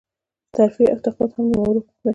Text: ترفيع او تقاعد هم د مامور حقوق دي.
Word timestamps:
ترفيع 0.57 0.87
او 0.91 0.97
تقاعد 1.03 1.31
هم 1.37 1.45
د 1.51 1.55
مامور 1.57 1.75
حقوق 1.77 1.95
دي. 2.03 2.09